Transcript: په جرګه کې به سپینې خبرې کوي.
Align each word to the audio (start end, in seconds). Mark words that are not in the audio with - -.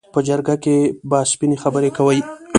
په 0.13 0.19
جرګه 0.27 0.55
کې 0.63 0.75
به 1.09 1.19
سپینې 1.31 1.57
خبرې 1.63 1.89
کوي. 1.97 2.19